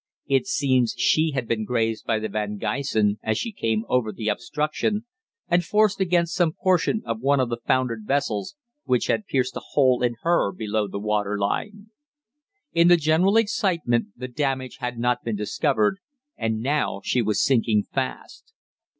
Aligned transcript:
It 0.25 0.47
seems 0.47 0.95
she 0.97 1.33
had 1.35 1.47
been 1.47 1.63
grazed 1.63 2.07
by 2.07 2.17
the 2.17 2.27
'Van 2.27 2.57
Gysen' 2.57 3.19
as 3.21 3.37
she 3.37 3.51
came 3.51 3.85
over 3.87 4.11
the 4.11 4.29
obstruction, 4.29 5.05
and 5.47 5.63
forced 5.63 5.99
against 5.99 6.33
some 6.33 6.53
portion 6.53 7.03
of 7.05 7.19
one 7.21 7.39
of 7.39 7.49
the 7.49 7.59
foundered 7.67 8.07
vessels, 8.07 8.55
which 8.83 9.05
had 9.05 9.27
pierced 9.27 9.55
a 9.57 9.59
hole 9.59 10.01
in 10.01 10.15
her 10.23 10.51
below 10.51 10.87
the 10.87 10.97
water 10.97 11.37
line. 11.37 11.91
"In 12.73 12.87
the 12.87 12.97
general 12.97 13.37
excitement 13.37 14.07
the 14.17 14.27
damage 14.27 14.77
had 14.77 14.97
not 14.97 15.23
been 15.23 15.35
discovered, 15.35 15.99
and 16.35 16.61
now 16.61 17.01
she 17.03 17.21
was 17.21 17.39
sinking 17.45 17.83
fast. 17.83 18.55